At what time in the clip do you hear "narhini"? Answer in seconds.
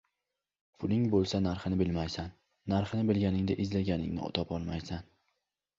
1.47-1.77, 2.75-3.07